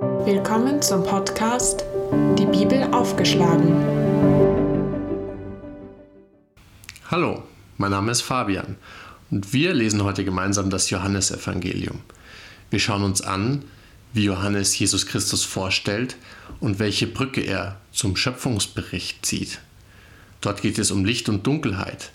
Willkommen 0.00 0.80
zum 0.80 1.04
Podcast 1.04 1.84
Die 2.38 2.46
Bibel 2.46 2.84
aufgeschlagen. 2.84 3.74
Hallo, 7.10 7.42
mein 7.76 7.90
Name 7.90 8.10
ist 8.10 8.22
Fabian 8.22 8.76
und 9.30 9.52
wir 9.52 9.74
lesen 9.74 10.02
heute 10.02 10.24
gemeinsam 10.24 10.70
das 10.70 10.88
Johannesevangelium. 10.88 12.00
Wir 12.70 12.78
schauen 12.78 13.02
uns 13.02 13.20
an, 13.20 13.62
wie 14.14 14.24
Johannes 14.24 14.78
Jesus 14.78 15.04
Christus 15.04 15.44
vorstellt 15.44 16.16
und 16.60 16.78
welche 16.78 17.06
Brücke 17.06 17.42
er 17.42 17.76
zum 17.92 18.16
Schöpfungsbericht 18.16 19.26
zieht. 19.26 19.60
Dort 20.40 20.62
geht 20.62 20.78
es 20.78 20.90
um 20.90 21.04
Licht 21.04 21.28
und 21.28 21.46
Dunkelheit. 21.46 22.10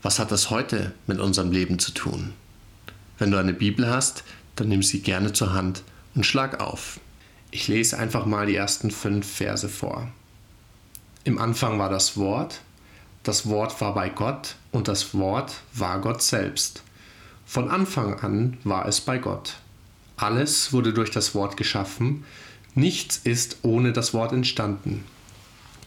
Was 0.00 0.20
hat 0.20 0.30
das 0.30 0.50
heute 0.50 0.92
mit 1.08 1.18
unserem 1.18 1.50
Leben 1.50 1.80
zu 1.80 1.90
tun? 1.90 2.34
Wenn 3.18 3.32
du 3.32 3.38
eine 3.38 3.52
Bibel 3.52 3.90
hast, 3.90 4.22
dann 4.54 4.68
nimm 4.68 4.84
sie 4.84 5.00
gerne 5.00 5.32
zur 5.32 5.54
Hand 5.54 5.82
und 6.14 6.24
schlag 6.24 6.60
auf. 6.60 7.00
Ich 7.50 7.68
lese 7.68 7.98
einfach 7.98 8.26
mal 8.26 8.46
die 8.46 8.56
ersten 8.56 8.90
fünf 8.90 9.26
Verse 9.26 9.68
vor. 9.68 10.08
Im 11.24 11.38
Anfang 11.38 11.78
war 11.78 11.90
das 11.90 12.16
Wort, 12.16 12.60
das 13.22 13.48
Wort 13.48 13.80
war 13.80 13.94
bei 13.94 14.08
Gott 14.08 14.56
und 14.72 14.88
das 14.88 15.14
Wort 15.14 15.54
war 15.72 16.00
Gott 16.00 16.22
selbst. 16.22 16.82
Von 17.44 17.70
Anfang 17.70 18.20
an 18.20 18.58
war 18.64 18.86
es 18.86 19.00
bei 19.00 19.18
Gott. 19.18 19.56
Alles 20.16 20.72
wurde 20.72 20.92
durch 20.92 21.10
das 21.10 21.34
Wort 21.34 21.56
geschaffen, 21.56 22.24
nichts 22.74 23.20
ist 23.22 23.58
ohne 23.62 23.92
das 23.92 24.14
Wort 24.14 24.32
entstanden. 24.32 25.04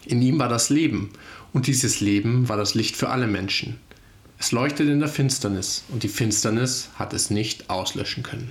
In 0.06 0.22
ihm 0.22 0.38
war 0.38 0.48
das 0.48 0.70
Leben, 0.70 1.10
und 1.52 1.66
dieses 1.66 2.00
Leben 2.00 2.48
war 2.48 2.56
das 2.56 2.74
Licht 2.74 2.96
für 2.96 3.10
alle 3.10 3.26
Menschen. 3.26 3.78
Es 4.38 4.52
leuchtet 4.52 4.88
in 4.88 5.00
der 5.00 5.08
Finsternis, 5.08 5.84
und 5.88 6.02
die 6.02 6.08
Finsternis 6.08 6.88
hat 6.94 7.12
es 7.12 7.30
nicht 7.30 7.68
auslöschen 7.68 8.22
können. 8.22 8.50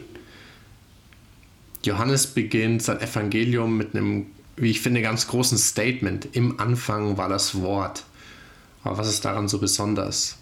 Johannes 1.83 2.27
beginnt 2.27 2.83
sein 2.83 2.99
Evangelium 2.99 3.77
mit 3.77 3.95
einem, 3.95 4.27
wie 4.57 4.71
ich 4.71 4.81
finde, 4.81 5.01
ganz 5.01 5.27
großen 5.27 5.57
Statement. 5.57 6.27
Im 6.33 6.59
Anfang 6.59 7.17
war 7.17 7.29
das 7.29 7.61
Wort. 7.61 8.03
Aber 8.83 8.97
was 8.97 9.09
ist 9.09 9.23
daran 9.23 9.47
so 9.47 9.59
besonders? 9.59 10.37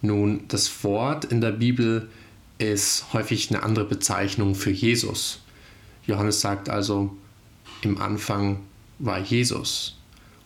Nun, 0.00 0.44
das 0.48 0.84
Wort 0.84 1.26
in 1.26 1.40
der 1.40 1.52
Bibel 1.52 2.08
ist 2.58 3.12
häufig 3.12 3.50
eine 3.50 3.62
andere 3.62 3.84
Bezeichnung 3.84 4.54
für 4.54 4.70
Jesus. 4.70 5.40
Johannes 6.06 6.40
sagt 6.40 6.68
also, 6.68 7.16
im 7.82 8.00
Anfang 8.00 8.60
war 8.98 9.18
Jesus. 9.18 9.96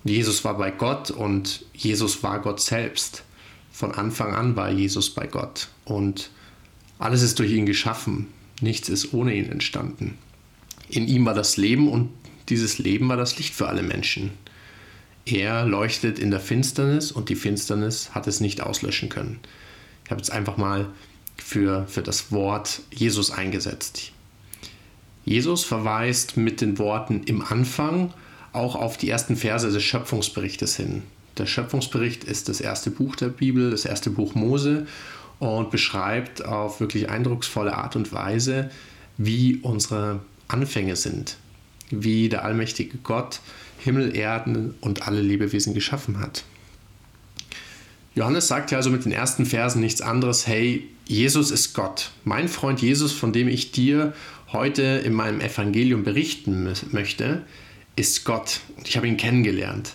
Jesus 0.04 0.44
war 0.44 0.58
bei 0.58 0.70
Gott 0.70 1.10
und 1.10 1.64
Jesus 1.72 2.22
war 2.22 2.40
Gott 2.40 2.60
selbst. 2.60 3.22
Von 3.70 3.92
Anfang 3.92 4.34
an 4.34 4.56
war 4.56 4.70
Jesus 4.70 5.10
bei 5.10 5.26
Gott 5.26 5.68
und 5.84 6.30
alles 6.98 7.22
ist 7.22 7.38
durch 7.38 7.52
ihn 7.52 7.66
geschaffen. 7.66 8.28
Nichts 8.60 8.88
ist 8.88 9.14
ohne 9.14 9.34
ihn 9.34 9.50
entstanden. 9.50 10.18
In 10.92 11.08
ihm 11.08 11.24
war 11.24 11.32
das 11.32 11.56
Leben 11.56 11.88
und 11.88 12.10
dieses 12.50 12.76
Leben 12.76 13.08
war 13.08 13.16
das 13.16 13.38
Licht 13.38 13.54
für 13.54 13.66
alle 13.66 13.82
Menschen. 13.82 14.30
Er 15.24 15.64
leuchtet 15.64 16.18
in 16.18 16.30
der 16.30 16.38
Finsternis 16.38 17.10
und 17.10 17.30
die 17.30 17.34
Finsternis 17.34 18.10
hat 18.14 18.26
es 18.26 18.40
nicht 18.40 18.60
auslöschen 18.60 19.08
können. 19.08 19.40
Ich 20.04 20.10
habe 20.10 20.20
jetzt 20.20 20.30
einfach 20.30 20.58
mal 20.58 20.86
für, 21.38 21.86
für 21.86 22.02
das 22.02 22.30
Wort 22.30 22.82
Jesus 22.92 23.30
eingesetzt. 23.30 24.12
Jesus 25.24 25.64
verweist 25.64 26.36
mit 26.36 26.60
den 26.60 26.76
Worten 26.78 27.22
im 27.24 27.40
Anfang 27.40 28.12
auch 28.52 28.74
auf 28.74 28.98
die 28.98 29.08
ersten 29.08 29.36
Verse 29.36 29.70
des 29.70 29.82
Schöpfungsberichtes 29.82 30.76
hin. 30.76 31.04
Der 31.38 31.46
Schöpfungsbericht 31.46 32.24
ist 32.24 32.50
das 32.50 32.60
erste 32.60 32.90
Buch 32.90 33.16
der 33.16 33.28
Bibel, 33.28 33.70
das 33.70 33.86
erste 33.86 34.10
Buch 34.10 34.34
Mose 34.34 34.86
und 35.38 35.70
beschreibt 35.70 36.44
auf 36.44 36.80
wirklich 36.80 37.08
eindrucksvolle 37.08 37.74
Art 37.74 37.96
und 37.96 38.12
Weise, 38.12 38.70
wie 39.16 39.56
unsere 39.62 40.20
Anfänge 40.48 40.96
sind, 40.96 41.36
wie 41.90 42.28
der 42.28 42.44
allmächtige 42.44 42.98
Gott 42.98 43.40
Himmel, 43.78 44.16
Erden 44.16 44.74
und 44.80 45.06
alle 45.08 45.20
Lebewesen 45.20 45.74
geschaffen 45.74 46.20
hat. 46.20 46.44
Johannes 48.14 48.46
sagt 48.46 48.70
ja 48.70 48.78
also 48.78 48.90
mit 48.90 49.04
den 49.04 49.12
ersten 49.12 49.46
Versen 49.46 49.80
nichts 49.80 50.02
anderes, 50.02 50.46
hey, 50.46 50.88
Jesus 51.06 51.50
ist 51.50 51.74
Gott. 51.74 52.10
Mein 52.24 52.48
Freund 52.48 52.80
Jesus, 52.80 53.12
von 53.12 53.32
dem 53.32 53.48
ich 53.48 53.72
dir 53.72 54.12
heute 54.52 54.82
in 54.82 55.14
meinem 55.14 55.40
Evangelium 55.40 56.04
berichten 56.04 56.72
möchte, 56.92 57.42
ist 57.96 58.24
Gott. 58.24 58.60
Ich 58.84 58.96
habe 58.96 59.08
ihn 59.08 59.16
kennengelernt. 59.16 59.94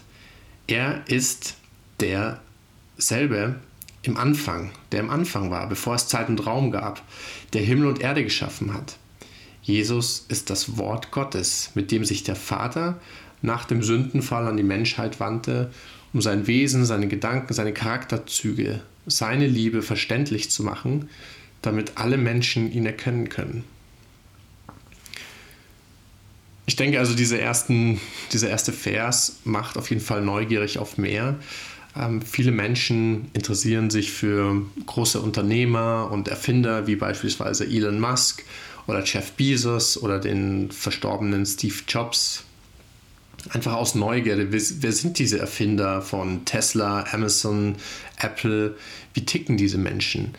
Er 0.67 1.03
ist 1.07 1.55
derselbe 1.99 3.55
im 4.01 4.17
Anfang, 4.17 4.71
der 4.91 4.99
im 5.01 5.09
Anfang 5.09 5.51
war, 5.51 5.69
bevor 5.69 5.95
es 5.95 6.07
Zeit 6.07 6.29
und 6.29 6.45
Raum 6.45 6.71
gab, 6.71 7.01
der 7.53 7.61
Himmel 7.61 7.87
und 7.87 8.01
Erde 8.01 8.23
geschaffen 8.23 8.73
hat. 8.73 8.97
Jesus 9.67 10.25
ist 10.29 10.49
das 10.49 10.77
Wort 10.77 11.11
Gottes, 11.11 11.71
mit 11.75 11.91
dem 11.91 12.05
sich 12.05 12.23
der 12.23 12.37
Vater 12.37 13.01
nach 13.41 13.65
dem 13.65 13.83
Sündenfall 13.83 14.47
an 14.47 14.55
die 14.55 14.63
Menschheit 14.63 15.19
wandte, 15.19 15.71
um 16.13 16.21
sein 16.21 16.47
Wesen, 16.47 16.85
seine 16.85 17.09
Gedanken, 17.09 17.53
seine 17.53 17.73
Charakterzüge, 17.73 18.79
seine 19.07 19.45
Liebe 19.45 19.81
verständlich 19.81 20.49
zu 20.49 20.63
machen, 20.63 21.09
damit 21.61 21.97
alle 21.97 22.17
Menschen 22.17 22.71
ihn 22.71 22.85
erkennen 22.85 23.27
können. 23.27 23.65
Ich 26.65 26.77
denke 26.77 26.99
also, 26.99 27.13
diese 27.13 27.37
ersten, 27.37 27.99
dieser 28.31 28.49
erste 28.49 28.71
Vers 28.71 29.39
macht 29.43 29.77
auf 29.77 29.89
jeden 29.89 30.01
Fall 30.01 30.21
neugierig 30.21 30.79
auf 30.79 30.97
mehr. 30.97 31.35
Ähm, 31.93 32.21
viele 32.21 32.51
Menschen 32.51 33.27
interessieren 33.33 33.89
sich 33.89 34.13
für 34.13 34.61
große 34.85 35.19
Unternehmer 35.19 36.09
und 36.09 36.29
Erfinder 36.29 36.87
wie 36.87 36.95
beispielsweise 36.95 37.65
Elon 37.65 37.99
Musk 37.99 38.45
oder 38.87 39.03
Jeff 39.03 39.33
Bezos 39.33 40.01
oder 40.01 40.19
den 40.19 40.71
verstorbenen 40.71 41.45
Steve 41.45 41.75
Jobs. 41.87 42.43
Einfach 43.49 43.73
aus 43.73 43.95
Neugierde. 43.95 44.51
Wer, 44.51 44.91
sind 44.91 45.19
diese 45.19 45.39
Erfinder 45.39 46.01
von 46.01 46.43
Tesla, 46.45 47.05
Amazon, 47.11 47.75
Apple? 48.19 48.75
Wie 49.13 49.25
ticken 49.25 49.57
diese 49.57 49.77
Menschen? 49.77 50.33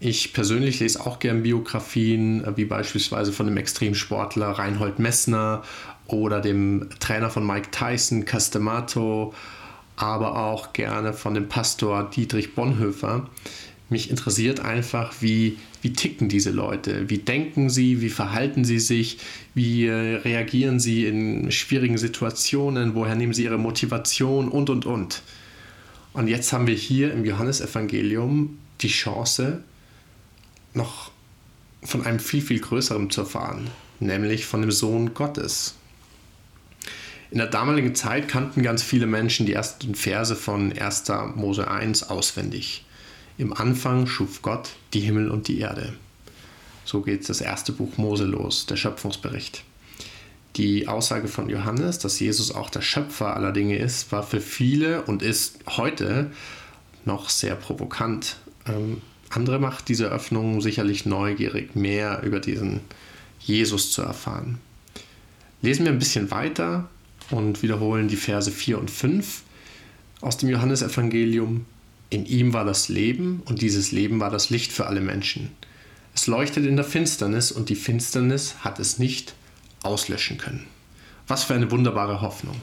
Ich 0.00 0.32
persönlich 0.32 0.80
lese 0.80 1.00
auch 1.00 1.18
gern 1.18 1.44
Biografien, 1.44 2.44
wie 2.56 2.64
beispielsweise 2.64 3.32
von 3.32 3.46
dem 3.46 3.56
Extremsportler 3.56 4.50
Reinhold 4.50 4.98
Messner 4.98 5.62
oder 6.08 6.40
dem 6.40 6.88
Trainer 6.98 7.30
von 7.30 7.46
Mike 7.46 7.68
Tyson, 7.70 8.24
Castemato, 8.24 9.32
aber 9.96 10.36
auch 10.36 10.72
gerne 10.72 11.12
von 11.12 11.34
dem 11.34 11.48
Pastor 11.48 12.10
Dietrich 12.10 12.54
Bonhoeffer. 12.54 13.28
Mich 13.92 14.08
interessiert 14.08 14.60
einfach, 14.60 15.12
wie, 15.20 15.58
wie 15.82 15.92
ticken 15.92 16.30
diese 16.30 16.50
Leute, 16.50 17.10
wie 17.10 17.18
denken 17.18 17.68
sie, 17.68 18.00
wie 18.00 18.08
verhalten 18.08 18.64
sie 18.64 18.78
sich, 18.78 19.18
wie 19.54 19.84
äh, 19.84 20.16
reagieren 20.16 20.80
sie 20.80 21.04
in 21.04 21.52
schwierigen 21.52 21.98
Situationen, 21.98 22.94
woher 22.94 23.16
nehmen 23.16 23.34
sie 23.34 23.44
ihre 23.44 23.58
Motivation 23.58 24.48
und, 24.48 24.70
und, 24.70 24.86
und. 24.86 25.22
Und 26.14 26.28
jetzt 26.28 26.54
haben 26.54 26.66
wir 26.66 26.74
hier 26.74 27.12
im 27.12 27.26
Johannesevangelium 27.26 28.58
die 28.80 28.88
Chance, 28.88 29.62
noch 30.72 31.10
von 31.82 32.06
einem 32.06 32.18
viel, 32.18 32.40
viel 32.40 32.60
größeren 32.60 33.10
zu 33.10 33.20
erfahren, 33.20 33.68
nämlich 34.00 34.46
von 34.46 34.62
dem 34.62 34.70
Sohn 34.70 35.12
Gottes. 35.12 35.74
In 37.30 37.36
der 37.36 37.46
damaligen 37.46 37.94
Zeit 37.94 38.26
kannten 38.26 38.62
ganz 38.62 38.82
viele 38.82 39.06
Menschen 39.06 39.44
die 39.44 39.52
ersten 39.52 39.94
Verse 39.94 40.34
von 40.34 40.72
1. 40.72 41.04
Mose 41.34 41.68
1 41.68 42.04
auswendig. 42.04 42.86
Im 43.38 43.52
Anfang 43.52 44.06
schuf 44.06 44.42
Gott 44.42 44.70
die 44.92 45.00
Himmel 45.00 45.30
und 45.30 45.48
die 45.48 45.58
Erde. 45.58 45.94
So 46.84 47.00
geht 47.00 47.28
das 47.28 47.40
erste 47.40 47.72
Buch 47.72 47.96
Mose 47.96 48.24
los, 48.24 48.66
der 48.66 48.76
Schöpfungsbericht. 48.76 49.64
Die 50.56 50.86
Aussage 50.86 51.28
von 51.28 51.48
Johannes, 51.48 51.98
dass 51.98 52.20
Jesus 52.20 52.54
auch 52.54 52.68
der 52.68 52.82
Schöpfer 52.82 53.36
aller 53.36 53.52
Dinge 53.52 53.78
ist, 53.78 54.12
war 54.12 54.22
für 54.22 54.40
viele 54.40 55.02
und 55.02 55.22
ist 55.22 55.60
heute 55.68 56.30
noch 57.04 57.30
sehr 57.30 57.54
provokant. 57.54 58.36
Ähm, 58.66 59.00
andere 59.30 59.58
macht 59.58 59.88
diese 59.88 60.08
Öffnung 60.08 60.60
sicherlich 60.60 61.06
neugierig, 61.06 61.74
mehr 61.74 62.22
über 62.22 62.38
diesen 62.38 62.80
Jesus 63.40 63.92
zu 63.92 64.02
erfahren. 64.02 64.58
Lesen 65.62 65.86
wir 65.86 65.92
ein 65.92 65.98
bisschen 65.98 66.30
weiter 66.30 66.88
und 67.30 67.62
wiederholen 67.62 68.08
die 68.08 68.16
Verse 68.16 68.50
4 68.50 68.78
und 68.78 68.90
5 68.90 69.42
aus 70.20 70.36
dem 70.36 70.50
Johannesevangelium. 70.50 71.64
In 72.12 72.26
ihm 72.26 72.52
war 72.52 72.66
das 72.66 72.90
Leben 72.90 73.40
und 73.46 73.62
dieses 73.62 73.90
Leben 73.90 74.20
war 74.20 74.28
das 74.28 74.50
Licht 74.50 74.70
für 74.70 74.86
alle 74.86 75.00
Menschen. 75.00 75.48
Es 76.14 76.26
leuchtet 76.26 76.66
in 76.66 76.76
der 76.76 76.84
Finsternis 76.84 77.50
und 77.50 77.70
die 77.70 77.74
Finsternis 77.74 78.56
hat 78.60 78.78
es 78.78 78.98
nicht 78.98 79.34
auslöschen 79.82 80.36
können. 80.36 80.66
Was 81.26 81.44
für 81.44 81.54
eine 81.54 81.70
wunderbare 81.70 82.20
Hoffnung. 82.20 82.60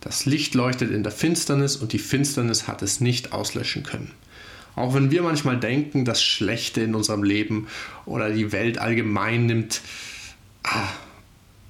Das 0.00 0.24
Licht 0.24 0.54
leuchtet 0.54 0.90
in 0.90 1.02
der 1.02 1.12
Finsternis 1.12 1.76
und 1.76 1.92
die 1.92 1.98
Finsternis 1.98 2.66
hat 2.66 2.80
es 2.80 3.02
nicht 3.02 3.34
auslöschen 3.34 3.82
können. 3.82 4.10
Auch 4.74 4.94
wenn 4.94 5.10
wir 5.10 5.20
manchmal 5.20 5.60
denken, 5.60 6.06
das 6.06 6.22
Schlechte 6.22 6.80
in 6.80 6.94
unserem 6.94 7.24
Leben 7.24 7.66
oder 8.06 8.30
die 8.30 8.52
Welt 8.52 8.78
allgemein 8.78 9.44
nimmt, 9.44 9.82
ah, 10.62 10.88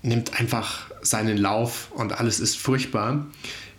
nimmt 0.03 0.39
einfach 0.39 0.89
seinen 1.03 1.37
Lauf 1.37 1.91
und 1.91 2.13
alles 2.13 2.39
ist 2.39 2.59
furchtbar, 2.59 3.27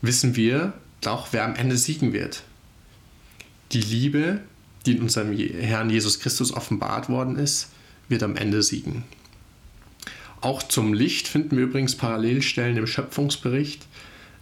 wissen 0.01 0.35
wir 0.35 0.73
doch, 0.99 1.29
wer 1.31 1.45
am 1.45 1.55
Ende 1.55 1.77
siegen 1.77 2.11
wird. 2.11 2.43
Die 3.73 3.81
Liebe, 3.81 4.39
die 4.85 4.97
in 4.97 5.01
unserem 5.01 5.35
Herrn 5.35 5.89
Jesus 5.89 6.19
Christus 6.19 6.53
offenbart 6.53 7.09
worden 7.09 7.37
ist, 7.37 7.69
wird 8.07 8.21
am 8.21 8.35
Ende 8.35 8.61
siegen. 8.61 9.03
Auch 10.41 10.61
zum 10.61 10.93
Licht 10.93 11.27
finden 11.27 11.57
wir 11.57 11.63
übrigens 11.63 11.95
Parallelstellen 11.95 12.77
im 12.77 12.85
Schöpfungsbericht. 12.85 13.87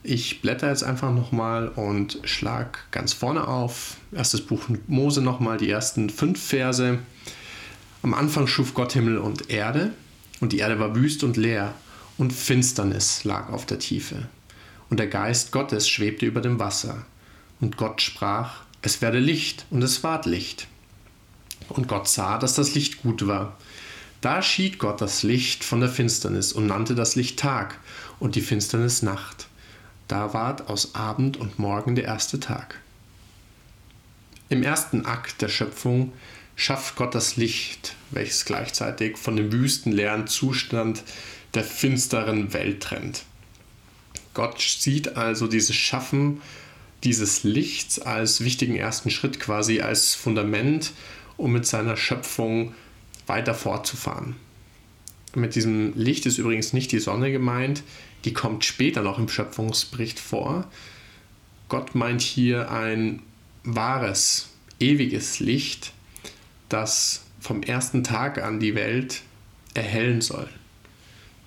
Ich 0.04 0.42
blätter 0.42 0.68
jetzt 0.68 0.84
einfach 0.84 1.14
nochmal 1.14 1.70
und 1.70 2.20
schlage 2.24 2.80
ganz 2.90 3.14
vorne 3.14 3.48
auf. 3.48 3.98
Erstes 4.12 4.42
Buch 4.42 4.64
Mose 4.88 5.22
nochmal, 5.22 5.58
die 5.58 5.70
ersten 5.70 6.10
fünf 6.10 6.44
Verse. 6.44 7.00
Am 8.02 8.14
Anfang 8.14 8.48
schuf 8.48 8.74
Gott 8.74 8.94
Himmel 8.94 9.20
und 9.20 9.50
Erde, 9.50 9.92
und 10.40 10.52
die 10.52 10.58
Erde 10.58 10.80
war 10.80 10.96
wüst 10.96 11.24
und 11.24 11.38
leer, 11.38 11.74
und 12.18 12.34
Finsternis 12.34 13.24
lag 13.24 13.50
auf 13.50 13.66
der 13.66 13.80
Tiefe. 13.80 14.28
Und 14.90 15.00
der 15.00 15.08
Geist 15.08 15.52
Gottes 15.52 15.88
schwebte 15.88 16.26
über 16.26 16.42
dem 16.42 16.60
Wasser. 16.60 17.06
Und 17.62 17.78
Gott 17.78 18.02
sprach, 18.02 18.64
es 18.82 19.02
werde 19.02 19.20
Licht, 19.20 19.66
und 19.70 19.82
es 19.82 20.04
ward 20.04 20.26
Licht. 20.26 20.68
Und 21.70 21.88
Gott 21.88 22.08
sah, 22.08 22.38
dass 22.38 22.56
das 22.56 22.74
Licht 22.74 23.02
gut 23.04 23.28
war. 23.28 23.58
Da 24.22 24.42
schied 24.42 24.78
Gott 24.78 25.02
das 25.02 25.24
Licht 25.24 25.64
von 25.64 25.80
der 25.80 25.90
Finsternis 25.90 26.52
und 26.52 26.68
nannte 26.68 26.96
das 26.96 27.16
Licht 27.16 27.40
Tag 27.40 27.80
und 28.20 28.36
die 28.36 28.42
Finsternis 28.42 29.02
Nacht. 29.02 29.48
Da 30.08 30.34
ward 30.34 30.70
aus 30.70 30.96
Abend 30.96 31.38
und 31.38 31.58
Morgen 31.58 31.96
der 31.96 32.06
erste 32.06 32.40
Tag. 32.40 32.80
Im 34.50 34.64
ersten 34.64 35.06
Akt 35.06 35.42
der 35.42 35.48
Schöpfung 35.48 36.12
schafft 36.56 36.98
Gott 36.98 37.16
das 37.16 37.38
Licht, 37.38 37.96
welches 38.12 38.46
gleichzeitig 38.46 39.18
von 39.18 39.36
dem 39.38 39.52
wüsten, 39.52 39.92
leeren 39.92 40.28
Zustand 40.28 41.04
der 41.54 41.64
finsteren 41.64 42.54
Welt 42.54 42.84
trennt. 42.84 43.24
Gott 44.34 44.62
sieht 44.62 45.16
also 45.18 45.48
dieses 45.48 45.76
Schaffen 45.76 46.42
dieses 47.04 47.44
Lichts 47.44 48.00
als 48.00 48.44
wichtigen 48.44 48.76
ersten 48.76 49.10
Schritt, 49.10 49.40
quasi 49.40 49.82
als 49.82 50.16
Fundament, 50.16 50.92
um 51.38 51.52
mit 51.52 51.66
seiner 51.66 51.98
Schöpfung 51.98 52.74
weiter 53.28 53.54
fortzufahren. 53.54 54.36
Mit 55.34 55.56
diesem 55.56 55.94
Licht 55.96 56.26
ist 56.26 56.38
übrigens 56.38 56.74
nicht 56.74 56.92
die 56.92 57.00
Sonne 57.00 57.32
gemeint, 57.32 57.84
die 58.26 58.34
kommt 58.34 58.66
später 58.66 59.02
noch 59.02 59.18
im 59.18 59.30
Schöpfungsbericht 59.30 60.20
vor. 60.20 60.70
Gott 61.70 61.96
meint 61.96 62.22
hier 62.22 62.70
ein 62.70 63.22
wahres, 63.64 64.50
ewiges 64.80 65.40
Licht, 65.40 65.94
das 66.70 67.24
vom 67.40 67.64
ersten 67.64 68.04
Tag 68.04 68.44
an 68.44 68.60
die 68.60 68.76
Welt 68.76 69.22
erhellen 69.74 70.22
soll. 70.22 70.50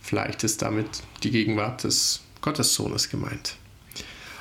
Vielleicht 0.00 0.44
ist 0.44 0.62
damit 0.62 1.02
die 1.22 1.30
Gegenwart 1.30 1.84
des 1.84 2.20
Gottessohnes 2.40 3.10
gemeint. 3.10 3.56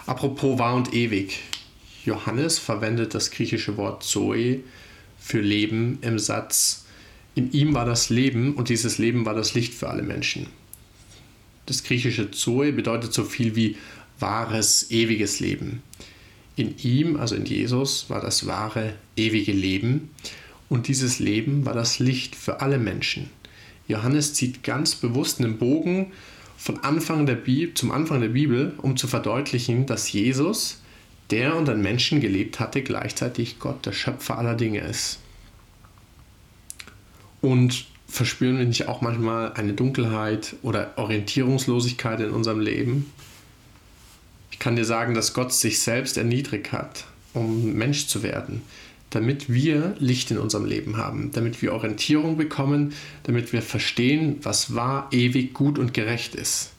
Apropos 0.05 0.59
wahr 0.59 0.75
und 0.75 0.93
ewig. 0.93 1.39
Johannes 2.05 2.59
verwendet 2.59 3.13
das 3.13 3.31
griechische 3.31 3.77
Wort 3.77 4.03
Zoe 4.03 4.59
für 5.17 5.39
Leben 5.39 5.99
im 6.01 6.19
Satz, 6.19 6.83
in 7.35 7.51
ihm 7.51 7.73
war 7.73 7.85
das 7.85 8.09
Leben 8.09 8.53
und 8.53 8.69
dieses 8.69 8.99
Leben 8.99 9.25
war 9.25 9.33
das 9.33 9.55
Licht 9.55 9.73
für 9.73 9.89
alle 9.89 10.03
Menschen. 10.03 10.47
Das 11.65 11.83
griechische 11.83 12.29
Zoe 12.29 12.71
bedeutet 12.71 13.13
so 13.13 13.23
viel 13.23 13.55
wie 13.55 13.77
wahres, 14.19 14.91
ewiges 14.91 15.39
Leben. 15.39 15.81
In 16.55 16.77
ihm, 16.77 17.15
also 17.15 17.35
in 17.35 17.45
Jesus, 17.45 18.09
war 18.09 18.21
das 18.21 18.45
wahre, 18.45 18.93
ewige 19.15 19.53
Leben 19.53 20.11
und 20.69 20.87
dieses 20.87 21.17
Leben 21.17 21.65
war 21.65 21.73
das 21.73 21.97
Licht 21.97 22.35
für 22.35 22.61
alle 22.61 22.77
Menschen. 22.77 23.29
Johannes 23.87 24.33
zieht 24.35 24.63
ganz 24.63 24.93
bewusst 24.95 25.39
einen 25.39 25.57
Bogen 25.57 26.11
von 26.63 26.81
Anfang 26.81 27.25
der 27.25 27.35
Bibel, 27.35 27.73
zum 27.73 27.91
Anfang 27.91 28.21
der 28.21 28.29
Bibel, 28.29 28.71
um 28.77 28.95
zu 28.95 29.05
verdeutlichen, 29.05 29.85
dass 29.85 30.09
Jesus, 30.13 30.79
der 31.29 31.57
unter 31.57 31.75
Menschen 31.75 32.21
gelebt 32.21 32.61
hatte, 32.61 32.81
gleichzeitig 32.81 33.59
Gott, 33.59 33.85
der 33.85 33.91
Schöpfer 33.91 34.37
aller 34.37 34.55
Dinge 34.55 34.79
ist. 34.79 35.19
Und 37.41 37.83
verspüren 38.07 38.59
wir 38.59 38.65
nicht 38.65 38.87
auch 38.87 39.01
manchmal 39.01 39.51
eine 39.55 39.73
Dunkelheit 39.73 40.55
oder 40.61 40.93
Orientierungslosigkeit 40.95 42.21
in 42.21 42.29
unserem 42.29 42.61
Leben? 42.61 43.11
Ich 44.49 44.59
kann 44.59 44.77
dir 44.77 44.85
sagen, 44.85 45.15
dass 45.15 45.33
Gott 45.33 45.51
sich 45.51 45.81
selbst 45.81 46.15
erniedrigt 46.15 46.71
hat, 46.71 47.03
um 47.33 47.73
Mensch 47.73 48.07
zu 48.07 48.23
werden 48.23 48.61
damit 49.13 49.53
wir 49.53 49.95
Licht 49.99 50.31
in 50.31 50.39
unserem 50.39 50.65
Leben 50.65 50.97
haben, 50.97 51.31
damit 51.31 51.61
wir 51.61 51.73
Orientierung 51.73 52.35
bekommen, 52.35 52.93
damit 53.21 53.53
wir 53.53 53.61
verstehen, 53.61 54.37
was 54.41 54.73
wahr, 54.73 55.07
ewig, 55.11 55.53
gut 55.53 55.77
und 55.77 55.93
gerecht 55.93 56.33
ist, 56.33 56.71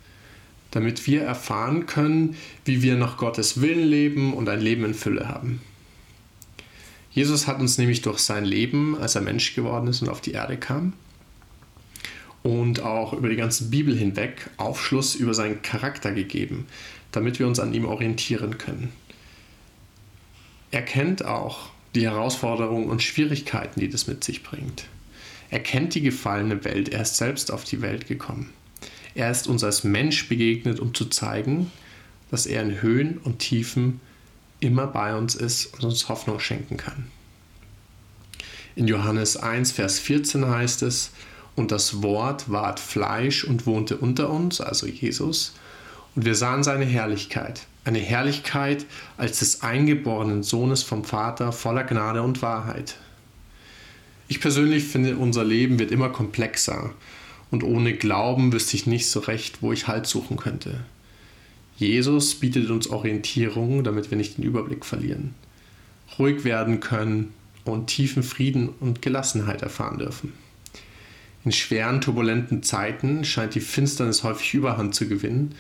damit 0.72 1.06
wir 1.06 1.22
erfahren 1.22 1.86
können, 1.86 2.34
wie 2.64 2.82
wir 2.82 2.96
nach 2.96 3.19
Gottes 3.19 3.60
Willen 3.60 3.86
leben 3.86 4.34
und 4.34 4.48
ein 4.48 4.60
Leben 4.60 4.84
in 4.84 4.94
Fülle 4.94 5.28
haben. 5.28 5.60
Jesus 7.12 7.46
hat 7.46 7.60
uns 7.60 7.78
nämlich 7.78 8.02
durch 8.02 8.19
sein 8.19 8.44
Leben, 8.44 8.98
als 8.98 9.14
er 9.14 9.20
Mensch 9.20 9.54
geworden 9.54 9.87
ist 9.87 10.02
und 10.02 10.08
auf 10.08 10.20
die 10.20 10.32
Erde 10.32 10.56
kam, 10.56 10.92
und 12.42 12.80
auch 12.80 13.12
über 13.12 13.28
die 13.28 13.37
ganze 13.37 13.69
Bibel 13.70 13.96
hinweg 13.96 14.50
Aufschluss 14.56 15.14
über 15.14 15.34
seinen 15.34 15.62
Charakter 15.62 16.10
gegeben, 16.10 16.66
damit 17.12 17.38
wir 17.38 17.46
uns 17.46 17.60
an 17.60 17.72
ihm 17.72 17.84
orientieren 17.84 18.58
können. 18.58 18.92
Er 20.72 20.82
kennt 20.82 21.25
auch 21.25 21.74
die 21.94 22.02
Herausforderungen 22.02 22.88
und 22.88 23.02
Schwierigkeiten, 23.02 23.81
die 23.81 23.88
das 23.88 24.06
mit 24.06 24.25
sich 24.25 24.43
bringt. 24.43 24.87
Er 25.50 25.61
kennt 25.61 25.94
die 25.94 26.00
gefallene 26.00 26.64
Welt, 26.64 26.88
er 26.88 27.02
ist 27.02 27.17
selbst 27.17 27.52
auf 27.52 27.64
die 27.64 27.81
Welt 27.81 28.06
gekommen. 28.06 28.50
Er 29.14 29.31
ist 29.31 29.46
uns 29.46 29.62
als 29.62 29.85
Mensch 29.85 30.29
begegnet, 30.29 30.81
um 30.81 30.93
zu 30.93 31.05
zeigen, 31.06 31.70
dass 32.31 32.46
er 32.46 32.62
in 32.62 32.82
Höhen 32.82 33.19
und 33.19 33.38
Tiefen 33.38 34.00
immer 34.58 34.87
bei 34.87 35.14
uns 35.17 35.35
ist 35.35 35.67
und 35.75 35.85
uns 35.85 36.08
Hoffnung 36.08 36.41
schenken 36.41 36.76
kann. 36.76 37.06
In 38.75 38.88
Johannes 38.88 39.37
1, 39.37 39.70
Vers 39.73 40.00
14 40.00 40.49
heißt 40.49 40.82
es, 40.82 41.12
und 41.55 41.70
das 41.70 42.02
Wort 42.02 42.50
ward 42.50 42.81
Fleisch 42.81 43.44
und 43.44 43.67
wohnte 43.67 43.97
unter 43.97 44.31
uns, 44.31 44.61
also 44.61 44.87
Jesus, 44.87 45.55
und 46.17 46.25
wir 46.25 46.35
sahen 46.35 46.64
seine 46.64 46.85
Herrlichkeit, 46.85 47.67
eine 47.84 47.98
Herrlichkeit 47.98 48.86
als 49.16 49.38
des 49.40 49.62
eingeborenen 49.62 50.42
Sohnes 50.42 50.82
vom 50.82 51.04
Vater 51.04 51.52
voller 51.52 51.84
Gnade 51.84 52.22
und 52.22 52.42
Wahrheit. 52.42 52.96
Ich 54.26 54.40
persönlich 54.40 54.84
finde, 54.84 55.16
unser 55.16 55.44
Leben 55.44 55.78
wird 55.78 55.90
immer 55.90 56.08
komplexer 56.08 56.94
und 57.50 57.62
ohne 57.62 57.94
Glauben 57.94 58.52
wüsste 58.52 58.76
ich 58.76 58.86
nicht 58.86 59.08
so 59.08 59.20
recht, 59.20 59.62
wo 59.62 59.72
ich 59.72 59.86
Halt 59.86 60.06
suchen 60.06 60.36
könnte. 60.36 60.81
Jesus 61.76 62.36
bietet 62.36 62.70
uns 62.70 62.88
Orientierung, 62.88 63.84
damit 63.84 64.10
wir 64.10 64.16
nicht 64.16 64.38
den 64.38 64.44
Überblick 64.44 64.84
verlieren, 64.84 65.34
ruhig 66.19 66.44
werden 66.44 66.80
können 66.80 67.34
und 67.64 67.88
tiefen 67.88 68.22
Frieden 68.22 68.70
und 68.80 69.02
Gelassenheit 69.02 69.62
erfahren 69.62 69.98
dürfen. 69.98 70.32
In 71.44 71.52
schweren, 71.52 72.00
turbulenten 72.00 72.62
Zeiten 72.62 73.25
scheint 73.25 73.54
die 73.54 73.60
Finsternis 73.60 74.22
häufig 74.22 74.54
Überhand 74.54 74.94
zu 74.94 75.06
gewinnen, 75.06 75.54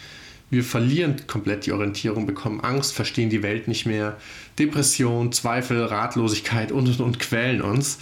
wir 0.54 0.64
verlieren 0.64 1.26
komplett 1.26 1.66
die 1.66 1.72
Orientierung, 1.72 2.26
bekommen 2.26 2.60
Angst, 2.60 2.94
verstehen 2.94 3.30
die 3.30 3.42
Welt 3.42 3.68
nicht 3.68 3.86
mehr. 3.86 4.16
Depression, 4.58 5.32
Zweifel, 5.32 5.84
Ratlosigkeit 5.84 6.72
und 6.72 6.88
und 6.88 7.00
und 7.00 7.18
quälen 7.18 7.60
uns. 7.60 7.98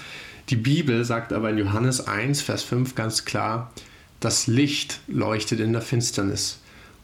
Die 0.49 0.56
Bibel 0.56 1.04
sagt 1.04 1.32
aber 1.32 1.50
in 1.50 1.59
Johannes 1.59 2.06
1, 2.06 2.42
Vers 2.42 2.62
5 2.62 2.94
ganz 2.94 3.25
klar, 3.25 3.73
das 4.21 4.47
Licht 4.47 5.00
leuchtet 5.09 5.61
in 5.61 5.73
der 5.73 5.82
Finsternis 5.82 6.61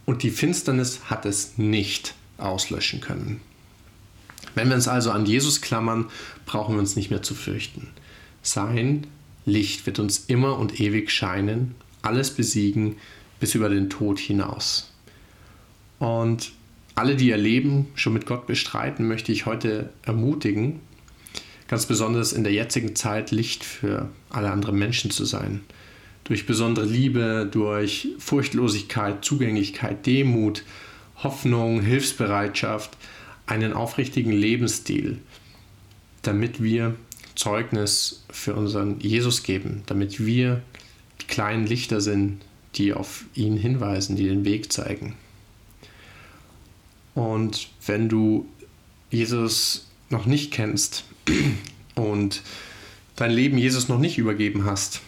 und 0.07 0.23
die 0.23 0.31
Finsternis 0.31 1.01
hat 1.07 1.27
es 1.27 1.59
nicht 1.59 2.15
auslöschen 2.39 3.01
können. 3.01 3.41
Wenn 4.55 4.69
wir 4.69 4.77
uns 4.77 4.89
also 4.89 5.11
an 5.11 5.27
Jesus 5.27 5.61
klammern, 5.61 6.07
brauchen 6.47 6.75
wir 6.75 6.81
uns 6.81 6.97
nicht 6.97 7.11
mehr 7.11 7.23
zu 7.23 7.35
fürchten. 7.35 7.89
Sein 8.43 9.07
Licht 9.45 9.87
wird 9.87 9.99
uns 9.99 10.25
immer 10.27 10.59
und 10.59 10.81
ewig 10.81 11.11
scheinen, 11.11 11.75
alles 12.03 12.31
besiegen 12.31 12.97
bis 13.41 13.55
über 13.55 13.69
den 13.69 13.91
Tod 13.91 14.19
hinaus. 14.19 14.93
Und 15.99 16.53
alle, 16.95 17.17
die 17.17 17.29
ihr 17.29 17.37
Leben 17.37 17.87
schon 17.95 18.13
mit 18.13 18.27
Gott 18.27 18.47
bestreiten, 18.47 19.07
möchte 19.07 19.33
ich 19.33 19.47
heute 19.47 19.91
ermutigen, 20.03 20.81
ganz 21.69 21.87
besonders 21.87 22.33
in 22.33 22.45
der 22.45 22.53
jetzigen 22.53 22.97
Zeit 22.97 23.31
Licht 23.31 23.63
für 23.63 24.09
alle 24.31 24.51
anderen 24.51 24.79
Menschen 24.79 25.11
zu 25.11 25.25
sein. 25.25 25.61
Durch 26.25 26.47
besondere 26.47 26.87
Liebe, 26.87 27.49
durch 27.51 28.09
Furchtlosigkeit, 28.19 29.25
Zugänglichkeit, 29.25 30.07
Demut, 30.07 30.63
Hoffnung, 31.23 31.81
Hilfsbereitschaft, 31.81 32.97
einen 33.47 33.73
aufrichtigen 33.73 34.33
Lebensstil, 34.33 35.19
damit 36.23 36.63
wir 36.63 36.97
Zeugnis 37.35 38.25
für 38.31 38.55
unseren 38.55 39.01
Jesus 39.01 39.43
geben, 39.43 39.83
damit 39.87 40.25
wir 40.25 40.63
die 41.23 41.27
kleinen 41.27 41.67
Lichter 41.67 42.01
sind, 42.01 42.41
die 42.75 42.93
auf 42.93 43.25
ihn 43.35 43.57
hinweisen, 43.57 44.17
die 44.17 44.25
den 44.25 44.45
Weg 44.45 44.73
zeigen. 44.73 45.15
Und 47.19 47.69
wenn 47.85 48.09
du 48.09 48.47
Jesus 49.11 49.89
noch 50.09 50.25
nicht 50.25 50.53
kennst 50.53 51.03
und 51.97 52.43
dein 53.17 53.33
Leben 53.33 53.59
Jesus 53.59 53.89
noch 53.89 53.99
nicht 53.99 54.19
übergeben 54.19 54.67
hast, 54.67 55.01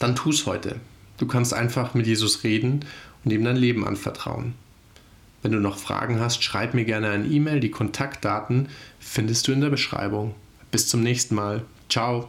dann 0.00 0.16
tu 0.16 0.30
es 0.30 0.44
heute. 0.44 0.80
Du 1.16 1.28
kannst 1.28 1.54
einfach 1.54 1.94
mit 1.94 2.08
Jesus 2.08 2.42
reden 2.42 2.84
und 3.24 3.30
ihm 3.30 3.44
dein 3.44 3.54
Leben 3.54 3.86
anvertrauen. 3.86 4.54
Wenn 5.40 5.52
du 5.52 5.60
noch 5.60 5.78
Fragen 5.78 6.18
hast, 6.18 6.42
schreib 6.42 6.74
mir 6.74 6.84
gerne 6.84 7.10
eine 7.10 7.28
E-Mail. 7.28 7.60
Die 7.60 7.70
Kontaktdaten 7.70 8.68
findest 8.98 9.46
du 9.46 9.52
in 9.52 9.60
der 9.60 9.70
Beschreibung. 9.70 10.34
Bis 10.72 10.88
zum 10.88 11.04
nächsten 11.04 11.36
Mal. 11.36 11.64
Ciao. 11.88 12.28